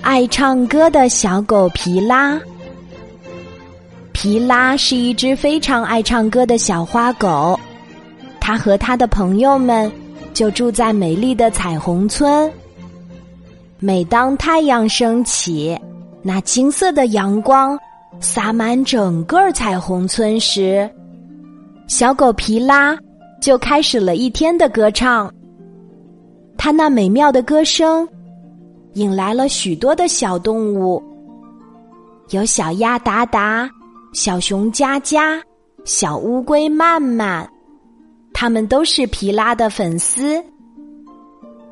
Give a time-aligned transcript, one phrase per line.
[0.00, 2.40] 爱唱歌的小狗皮拉。
[4.12, 7.58] 皮拉是一只非常爱唱歌的小花狗，
[8.40, 9.90] 它和它的朋友们
[10.32, 12.50] 就住在美丽的彩虹村。
[13.78, 15.78] 每当太阳升起，
[16.22, 17.78] 那金色的阳光
[18.20, 20.88] 洒满整个彩虹村时，
[21.86, 22.96] 小狗皮拉
[23.42, 25.30] 就开始了一天的歌唱。
[26.56, 28.08] 它那美妙的歌声
[28.94, 31.02] 引来了许多的小动物，
[32.30, 33.70] 有小鸭达达、
[34.12, 35.42] 小熊佳佳、
[35.84, 37.48] 小乌龟曼曼，
[38.32, 40.42] 它们都是皮拉的粉丝。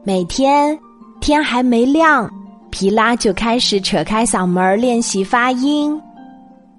[0.05, 0.79] 每天。
[1.21, 2.29] 天还没亮，
[2.69, 5.97] 皮拉就开始扯开嗓门练习发音，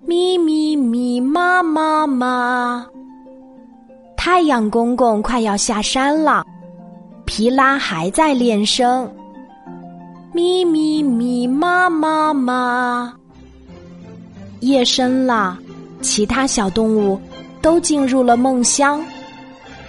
[0.05, 2.85] 咪咪咪，妈妈妈。
[4.17, 6.43] 太阳公公快要下山了，
[7.23, 9.09] 皮拉还在练声，
[10.33, 13.13] 咪咪咪，妈妈妈。
[14.61, 15.59] 夜深了，
[16.01, 17.21] 其他小动物
[17.61, 18.99] 都进入了梦乡，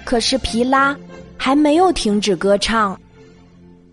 [0.04, 0.94] 可是皮拉
[1.38, 2.98] 还没有停止歌唱。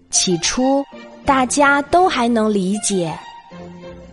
[0.10, 0.84] 起初，
[1.24, 3.18] 大家都还能理解，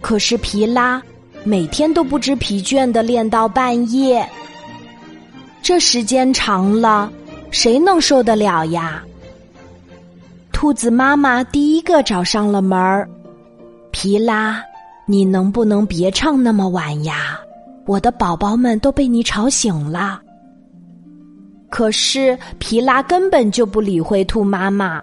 [0.00, 1.03] 可是皮拉
[1.42, 4.25] 每天都不知疲倦的练到半夜，
[5.61, 7.11] 这时间长了，
[7.50, 9.03] 谁能受得了呀？
[10.61, 13.09] 兔子妈妈第一个找上了门儿，
[13.92, 14.61] 皮拉，
[15.06, 17.39] 你能不能别唱那么晚呀？
[17.87, 20.20] 我的宝宝们都被你吵醒了。
[21.70, 25.00] 可是皮拉根本就不理会兔妈妈。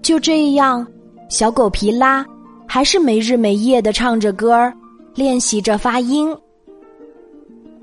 [0.00, 0.86] 就这样，
[1.28, 2.24] 小狗皮拉
[2.68, 4.72] 还是没日没夜的唱着歌儿，
[5.12, 6.32] 练习着发音。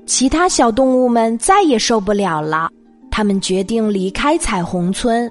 [0.06, 2.70] 其他小动物们再也受不了了，
[3.10, 5.30] 他们决定离开彩虹村。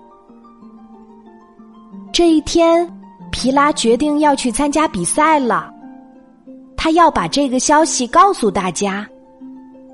[2.17, 2.91] 这一天，
[3.29, 5.71] 皮拉决定要去参加比赛了，
[6.75, 9.07] 他要把这个消息告诉大家，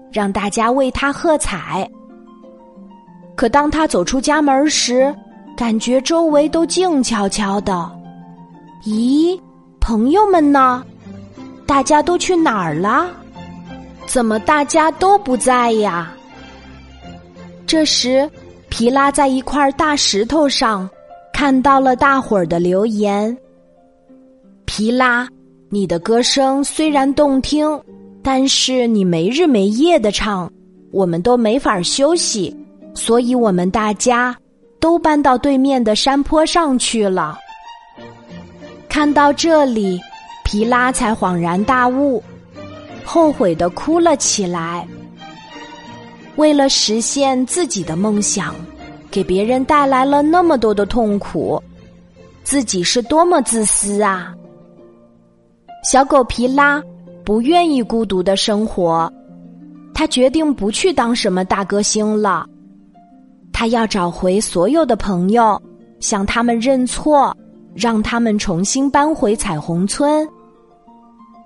[0.10, 1.86] 让大家为他喝彩。
[3.36, 5.14] 可当他走出家门时，
[5.58, 7.92] 感觉周围都静悄悄的，
[8.86, 9.38] 咦，
[9.82, 10.82] 朋友们呢？
[11.66, 13.06] 大家都去哪儿了？
[14.06, 16.14] 怎么大家都不在呀？
[17.68, 18.32] 这时，
[18.70, 20.90] 皮拉在一块大石头上
[21.34, 23.36] 看到了大伙儿的留言。
[24.64, 25.28] 皮拉，
[25.70, 27.78] 你的歌声虽然动听，
[28.22, 30.50] 但是你没日没夜的唱，
[30.92, 32.56] 我们都没法休息，
[32.94, 34.34] 所以我们大家。
[34.80, 37.40] 都搬到对面的山坡上去了。
[38.90, 39.98] 看到这里，
[40.44, 42.22] 皮拉才恍然大悟，
[43.06, 44.86] 后悔的哭了起来。
[46.36, 48.54] 为了实现自己的梦想，
[49.14, 51.62] 给别人带来了那么多的痛苦，
[52.44, 54.34] 自己是多么自私啊！
[55.84, 56.82] 小狗皮拉
[57.24, 59.14] 不愿意孤独的生活，
[59.94, 62.44] 他决定不去当什么大歌星了。
[63.52, 65.62] 他要找回所有的朋友，
[66.00, 67.38] 向他们认错，
[67.76, 70.28] 让他们重新搬回彩虹村。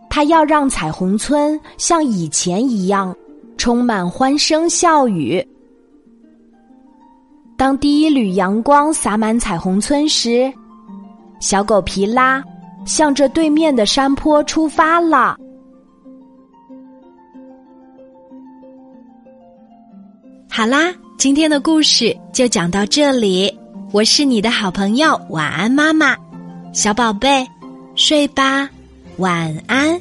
[0.10, 3.14] 他要让彩虹村像以前一样，
[3.58, 5.46] 充满欢声笑语。
[7.58, 10.54] 当第一缕阳光洒满彩虹村时，
[11.40, 12.44] 小狗皮拉
[12.86, 15.36] 向着对面的山坡出发了。
[20.50, 20.94] 好啦。
[21.18, 23.52] 今天的故事就讲到这里，
[23.92, 26.16] 我是你的好朋友晚安妈妈，
[26.74, 27.44] 小宝贝，
[27.96, 28.70] 睡吧，
[29.18, 30.00] 晚安。